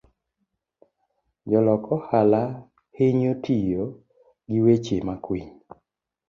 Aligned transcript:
Jolok 1.49 1.83
ohala 1.95 2.41
hinyo 2.97 3.31
tiyo 3.43 3.83
gi 4.49 4.59
weche 4.65 4.97
makwiny. 5.07 5.49